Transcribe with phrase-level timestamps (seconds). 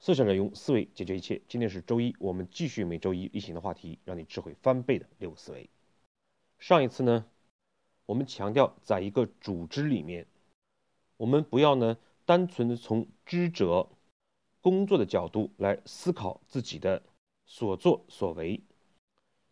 [0.00, 1.40] 思想者用思维解决一切。
[1.48, 5.68] 今天是周一，我们继续每周一例行的话题，让你智慧翻倍的六个思维。
[6.58, 7.26] 上一次呢，
[8.06, 10.26] 我们强调在一个组织里面，
[11.16, 13.88] 我们不要呢单纯的从知者
[14.60, 17.02] 工作的角度来思考自己的
[17.44, 18.60] 所作所为，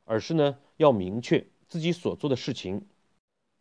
[0.04, 2.86] 而是呢要明确自己所做的事情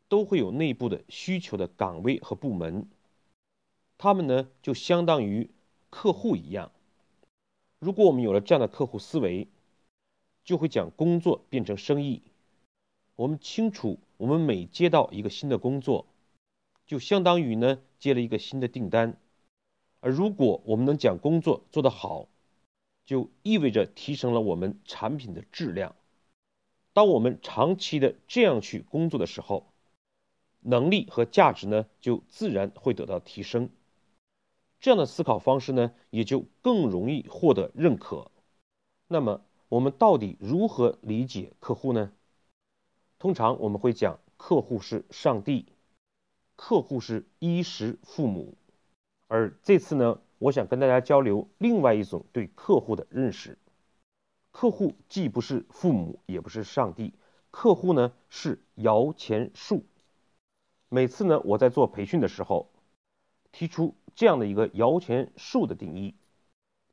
[0.07, 2.87] 都会有内部的需求的岗位和部门，
[3.97, 5.49] 他们呢就相当于
[5.95, 6.73] 客户一样。
[7.79, 9.47] 如果我们有了这样的客户思维，
[10.43, 12.21] 就会将工作变成生意。
[13.15, 16.05] 我们清楚，我们每接到一个新的工作，
[16.85, 19.17] 就相当于呢接了一个新的订单。
[20.01, 22.27] 而如果我们能将工作做得好，
[23.05, 25.95] 就意味着提升了我们产品的质量。
[26.91, 29.71] 当我们长期的这样去工作的时候，
[30.59, 33.69] 能力和价值呢就自然会得到提升。
[34.85, 38.29] 这样的思考方式呢，也就更容易获得认可。
[39.07, 42.11] 那么，我们到底如何理解客户呢？
[43.17, 45.65] 通常我们会讲，客户是上帝，
[46.55, 48.53] 客户是衣食父母。
[49.27, 53.57] 而这次呢，我想跟大家交流另外一种对客户的认识：
[54.51, 57.11] 客户既不是父母，也不是上帝，
[57.49, 59.83] 客户呢是摇钱树。
[60.89, 62.69] 每次呢，我在做培训的时候，
[63.55, 63.95] 提出。
[64.17, 66.15] 这样的一个摇钱树的定义，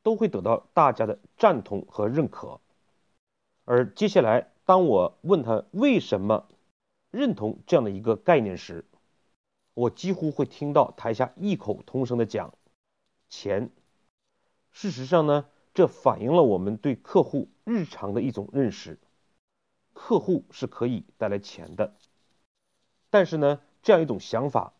[0.02, 2.60] 都会得到大家的赞同和认可。
[3.64, 6.48] 而接下来，当我问他为什么
[7.12, 8.84] 认同这样的一个概念时，
[9.74, 12.52] 我几乎会听到台下异口同声的讲
[13.30, 13.70] “钱”。
[14.72, 18.98] 事实上呢，这反映了我们对客户日常的一种认识：
[19.92, 21.94] 客户是可以带来钱的。
[23.10, 24.72] 但是呢，这样一种想法。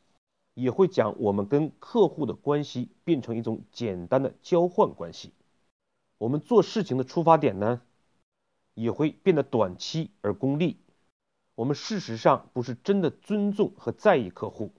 [0.55, 5.33] 也会将我们跟客户的关系变成一种简单的交换关系。
[6.19, 7.81] 我们做事情的出发点呢，
[8.75, 10.77] 也会变得短期而功利。
[11.55, 14.71] 我们事实上不是真的尊重和在意客户，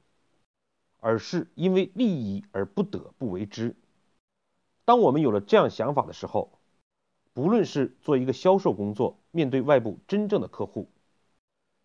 [1.00, 3.76] 而是因为利益而不得不为之。
[4.86, 6.52] 当我们有了这样想法的时候，
[7.34, 10.88] 不论是做一个销售工作，面对外部真正的客户，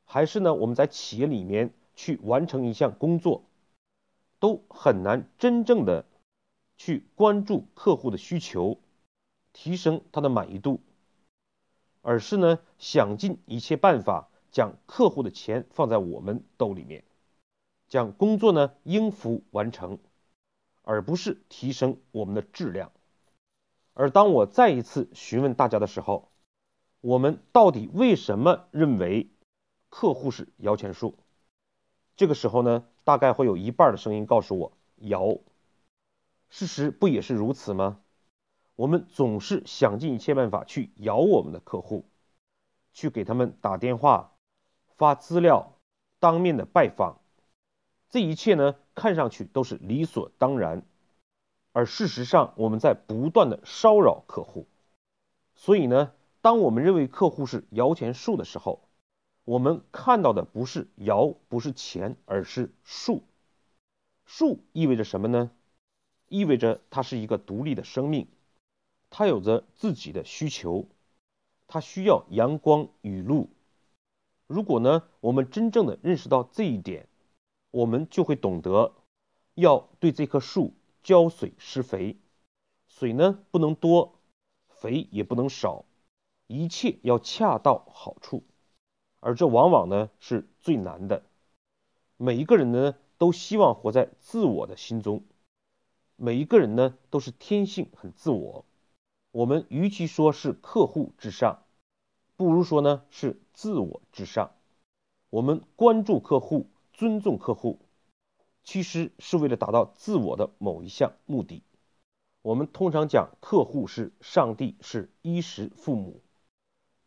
[0.04, 3.44] 还是呢我们在企业里面去完成一项工作。
[4.40, 6.04] 都很难真正的
[6.76, 8.78] 去关注客户的需求，
[9.52, 10.80] 提升他的满意度，
[12.02, 17.04] 而是呢想尽一切办法将客户的钱放在我们兜里面，
[17.88, 19.98] 将工作呢应付完成，
[20.82, 22.92] 而不是提升我们的质量。
[23.94, 26.30] 而当我再一次询问大家的时候，
[27.00, 29.28] 我们到底为什么认为
[29.88, 31.16] 客户是摇钱树？
[32.16, 35.38] 这个时候呢，大概会有一半的声音告诉我摇。
[36.50, 38.00] 事实不也是如此吗？
[38.76, 42.04] 我们总是想尽一切办法去摇我们的客户，
[42.92, 44.34] 去给他们打电话、
[44.98, 45.72] 发资料、
[46.20, 47.22] 当面的拜访，
[48.10, 50.82] 这一切呢，看上去都是理所当然，
[51.72, 54.66] 而事实上我们在不断的骚扰客户。
[55.54, 58.86] 所以呢，当我们认为客户是摇钱树的时候，
[59.48, 63.22] 我们看到的不是摇，不是钱，而是树。
[64.26, 65.50] 树意味着什么呢？
[66.28, 68.28] 意味着它是一个独立的生命，
[69.08, 70.86] 它有着自己的需求，
[71.66, 73.48] 它需要阳光雨露。
[74.46, 77.08] 如果呢，我们真正的认识到这一点，
[77.70, 78.92] 我们就会懂得
[79.54, 82.18] 要对这棵树浇水施肥，
[82.86, 84.20] 水呢不能多，
[84.68, 85.86] 肥也不能少，
[86.48, 88.44] 一切要恰到好处。
[89.20, 91.22] 而这往往呢是最难的。
[92.16, 95.22] 每一个人呢都希望活在自我的心中，
[96.16, 98.64] 每一个人呢都是天性很自我。
[99.30, 101.64] 我们与其说是客户至上，
[102.36, 104.52] 不如说呢是自我至上。
[105.30, 107.78] 我们关注客户、尊重客户，
[108.64, 111.62] 其实是为了达到自我的某一项目的。
[112.40, 116.22] 我们通常讲客户是上帝，是衣食父母。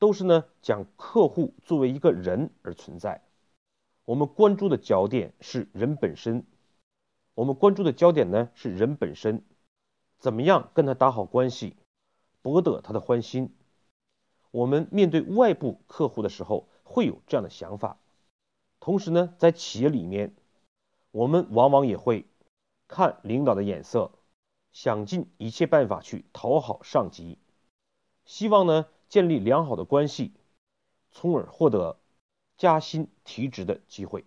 [0.01, 3.21] 都是呢，将客户作为一个人而存在。
[4.03, 6.44] 我们关注的焦点是人本身，
[7.36, 9.45] 我们关注的焦点呢是人本身，
[10.18, 11.75] 怎么样跟他打好关系，
[12.42, 13.53] 博得他的欢心。
[14.50, 18.00] 我们面对外部客户的时候会有这样的想法，
[18.80, 20.33] 同时呢，在企业里面，
[21.12, 22.25] 我们往往也会
[22.88, 24.09] 看领导的眼色，
[24.71, 27.38] 想尽一切办法去讨好上级，
[28.25, 28.88] 希望呢。
[29.11, 30.31] 建立良好的关系，
[31.11, 31.99] 从而获得
[32.55, 34.23] 加薪提职的机会。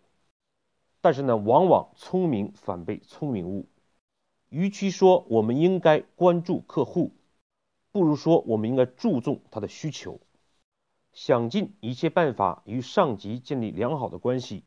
[1.00, 3.66] 但是呢，往往聪明反被聪明误，
[4.50, 7.12] 与其说我们应该关注客户，
[7.92, 10.20] 不如说我们应该注重他的需求，
[11.14, 14.64] 想尽一切办法与上级建立良好的关系，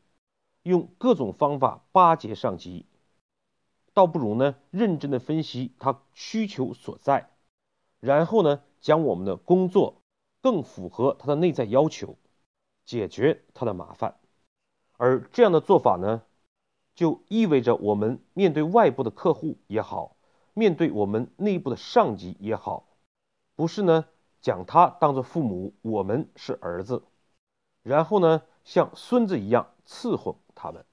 [0.64, 2.88] 用各种方法巴结上级，
[3.94, 7.30] 倒不如呢认真的分析他需求所在，
[8.00, 9.97] 然后呢将我们的工作
[10.48, 12.16] 更符合他的内在要求，
[12.86, 14.18] 解决他的麻烦。
[14.96, 16.24] 而这样的做法呢，
[16.96, 20.16] 就意味着我们面对外部的客户也好，
[20.54, 22.88] 面对我们内部的上级也好，
[23.58, 24.06] 不是呢
[24.40, 27.04] 将他当做父母，我们是儿子，
[27.84, 30.86] 然后呢像孙子一样伺候他们。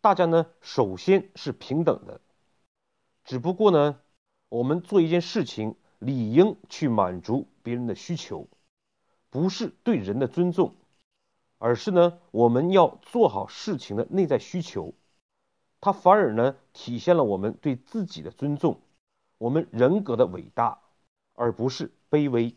[0.00, 2.22] 大家呢首先是平等的，
[3.24, 4.00] 只不过呢
[4.48, 8.48] 我们做一件事情理应去满足别人的需求，
[9.30, 10.74] 不是对人的尊重。
[11.62, 14.94] 而是呢，我们要做好事情的内在需求，
[15.78, 18.80] 它反而呢体现了我们对自己的尊重，
[19.36, 20.80] 我们人格的伟大，
[21.34, 22.56] 而不是卑微。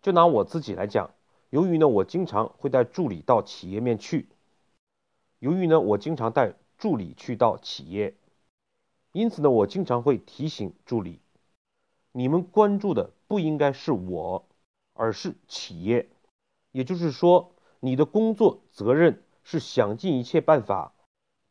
[0.00, 1.10] 就拿我自己来讲，
[1.50, 4.26] 由于呢我经常会带助理到企业面去，
[5.38, 8.14] 由于呢我经常带助理去到企业，
[9.12, 11.20] 因此呢我经常会提醒助理，
[12.12, 14.47] 你们关注的不应该是我，
[14.98, 16.10] 而是企业，
[16.72, 17.54] 也就是说。
[17.80, 20.92] 你的工作责任是想尽一切办法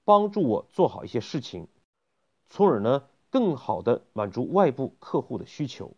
[0.04, 1.70] 帮助我做好一些事情，
[2.50, 5.96] 从而呢更好的满足外部客户的需求。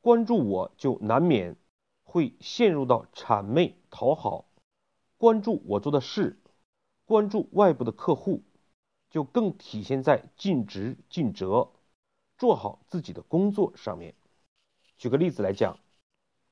[0.00, 1.56] 关注我就难免
[2.04, 4.44] 会陷入到谄媚讨好，
[5.18, 6.38] 关注我做的事，
[7.04, 8.44] 关注外部的客户，
[9.10, 11.72] 就更体现在尽职尽责，
[12.38, 14.14] 做好自己的工作上面。
[14.96, 15.80] 举个例子来讲，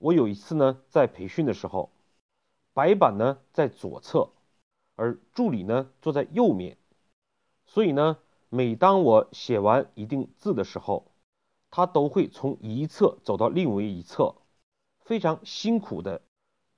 [0.02, 1.90] 我有一次呢在培训的时候。
[2.75, 4.31] 白板呢在左侧，
[4.96, 6.78] 而助理呢坐在右面，
[7.66, 8.16] 所以呢，
[8.49, 11.12] 每当我写完一定字的时候，
[11.70, 14.34] 他都会从一侧走到另外一侧，
[15.04, 16.22] 非常辛苦的、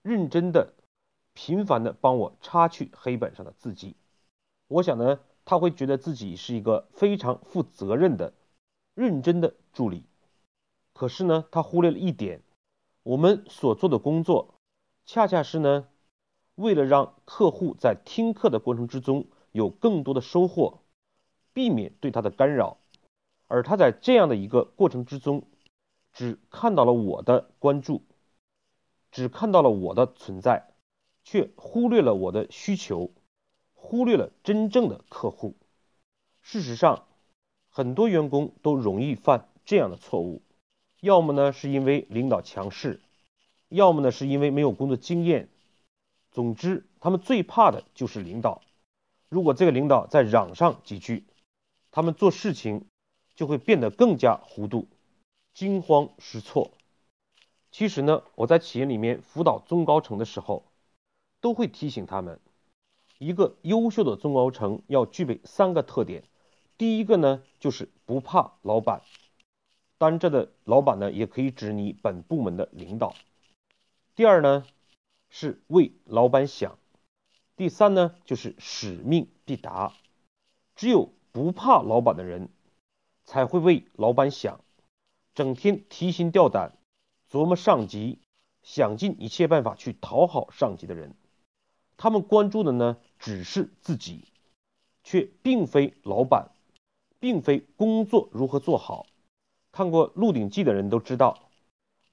[0.02, 0.74] 认真的、
[1.32, 3.94] 频繁的帮我擦去黑板上的字迹。
[4.66, 8.34] 我想呢，他会觉得自己是一个非常负责任的、
[8.94, 10.02] 认真的助理。
[10.92, 12.42] 可是呢，他忽略了一点，
[13.04, 14.54] 我们所做的工作。
[15.06, 15.86] 恰恰是呢，
[16.54, 20.80] 为了让客户在听课的过程之中有更多的收获，
[21.52, 22.78] 避免对他的干扰，
[23.46, 25.44] 而他在这样的一个过程之中，
[26.14, 28.02] 只看到了我的关注，
[29.12, 30.72] 只看到了我的存在，
[31.22, 33.10] 却忽略了我的需求，
[33.74, 35.56] 忽略了真正的客户。
[36.40, 37.06] 事实上，
[37.68, 40.40] 很多员工都容易犯这样的错误，
[41.04, 43.00] 要么呢是因为领导强势。
[43.68, 45.48] 要么呢，是因为没有工作经验。
[46.30, 48.62] 总之，他们最怕的就是领导。
[49.28, 51.24] 如果这个领导再嚷上几句，
[51.90, 52.86] 他们做事情
[53.34, 54.86] 就会变得更加糊涂、
[55.52, 56.70] 惊慌失措。
[57.70, 60.64] 其实呢，我在企业里面辅导中高层的时候，
[61.40, 62.38] 都会提醒他们，
[63.18, 66.22] 一个优秀的中高层要具备三个特点。
[66.78, 69.02] 第一个呢，就是不怕老板。
[69.96, 73.14] 当然，这的老板呢，也可以指你本部门的领导。
[74.16, 74.66] 第二呢，
[75.30, 76.78] 是为老板想；
[77.56, 79.92] 第三呢，就是使命必达。
[80.74, 82.48] 只有不怕老板的人，
[83.24, 84.60] 才会为老板想，
[85.34, 86.76] 整天提心吊胆，
[87.30, 88.18] 琢磨上级，
[88.62, 91.14] 想尽一切办法去讨好上级的人。
[91.96, 94.24] 他们关注的呢，只是自己，
[95.04, 96.50] 却并非老板，
[97.20, 99.06] 并非工作如何做好。
[99.74, 101.48] 看过《鹿鼎记》的人都知道。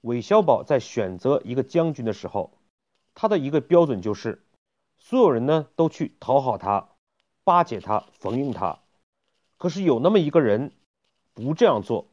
[0.00, 2.58] 韦小宝在选择一个将军的时候，
[3.14, 4.44] 他的一个标准就是，
[4.98, 6.88] 所有人呢都去讨好他、
[7.44, 8.80] 巴结他、逢迎他。
[9.58, 10.72] 可是有那么一个人
[11.34, 12.08] 不这样做，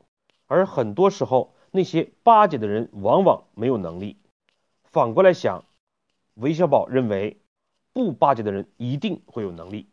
[0.46, 4.18] 而很多时候那些巴结的人往往没有能力。
[4.84, 5.66] 反过来想，
[6.36, 7.42] 韦小宝认为
[7.92, 9.88] 不巴结的人一定会有能力。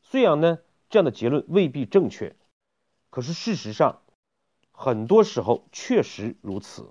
[0.00, 2.34] 虽然呢这样的结论未必正确，
[3.10, 4.00] 可是事实上
[4.72, 6.90] 很多时候确实如此。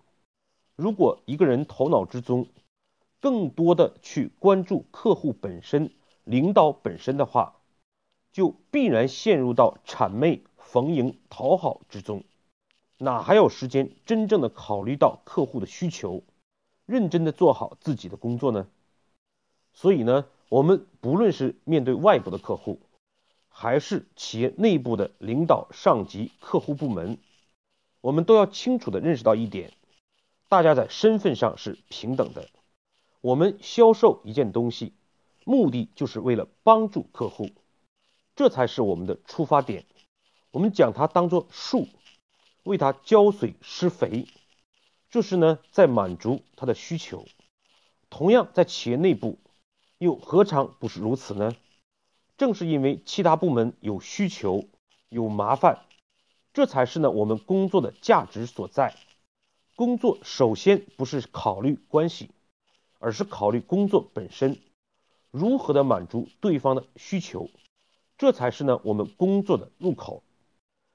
[0.75, 2.47] 如果一个人头脑之中
[3.19, 5.91] 更多的去关注客户本身、
[6.23, 7.57] 领导本身的话，
[8.31, 12.23] 就必然陷入到谄媚、逢迎、讨好之中，
[12.97, 16.23] 哪还有时间真正的考虑到客户的需求，
[16.85, 18.67] 认真的做好自己的工作呢？
[19.73, 22.79] 所以呢，我们不论是面对外部的客户，
[23.49, 27.17] 还是企业内部的领导、上级、客户部门，
[28.01, 29.71] 我们都要清楚的认识到一点。
[30.49, 32.49] 大家在身份上是平等的。
[33.21, 34.93] 我们销售一件东西，
[35.45, 37.49] 目的就是为了帮助客户，
[38.35, 39.85] 这才是我们的出发点。
[40.51, 41.87] 我们将它当做树，
[42.63, 44.27] 为它浇水施肥，
[45.09, 47.25] 这是呢在满足它的需求。
[48.09, 49.37] 同样，在企业内部，
[49.99, 51.55] 又何尝不是如此呢？
[52.37, 54.65] 正是因为其他部门有需求、
[55.07, 55.85] 有麻烦，
[56.53, 58.95] 这才是呢我们工作的价值所在。
[59.75, 62.29] 工作首先不是考虑关系，
[62.99, 64.59] 而是考虑工作本身
[65.31, 67.49] 如何的满足对方的需求，
[68.17, 70.23] 这才是呢我们工作的入口。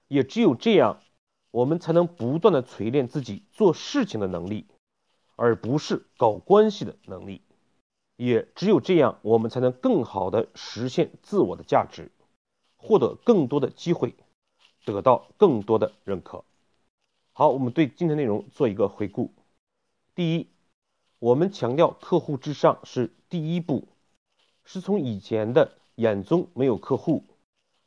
[0.09, 1.01] 也只有这样，
[1.51, 4.67] 我们才能不断的锤炼自己做事情的能力，
[5.35, 7.41] 而不是搞关系的能力。
[8.17, 12.13] 也只有这样，我们才能更好的实现自我的价值，
[12.77, 14.15] 获得更多的机会，
[14.87, 16.43] 得到更多的认可。
[17.35, 19.35] 好，我们对今天内容做一个回顾。
[20.15, 20.47] 第一，
[21.19, 23.87] 我们强调客户至上是第一步，
[24.65, 27.25] 是从以前的眼中没有客户，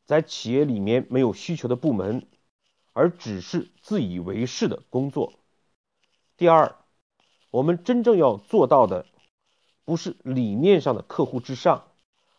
[0.05, 2.27] 在企业里面没有需求的部门，
[2.93, 5.33] 而只是自以为是的工作。
[6.37, 6.75] 第二，
[7.49, 9.07] 我们真正要做到的。
[9.85, 11.87] 不是理念上的客户至上，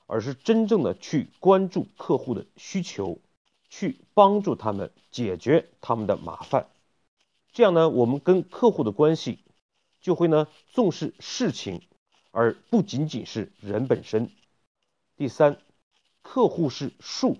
[0.07, 3.19] 而是真正的去关注客户的需求，
[3.71, 6.69] 去帮助他们解决他们的麻烦。
[7.53, 9.39] 这样呢，我们跟客户的关系
[10.03, 11.81] 就会呢重视事情，
[12.31, 14.31] 而不仅仅是人本身。
[15.17, 15.57] 第三，
[16.21, 17.39] 客户是树，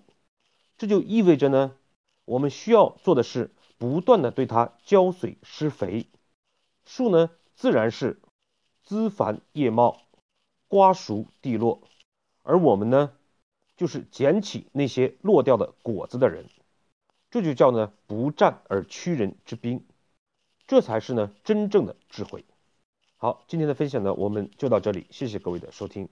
[0.79, 1.77] 这就意味着呢，
[2.25, 6.07] 我们需要做的是不断的对它浇水施肥。
[6.87, 8.19] 树呢，自然是。
[8.83, 10.03] 枝繁叶茂，
[10.67, 11.83] 瓜熟蒂落，
[12.43, 13.13] 而我们呢，
[13.81, 16.45] 就是捡起那些落掉的果子的人，
[17.31, 19.83] 这就叫呢不战而屈人之兵，
[20.67, 22.45] 这才是呢真正的智慧。
[23.17, 26.11] 好，今天的分享呢，我们就到这里，谢谢各位的收听。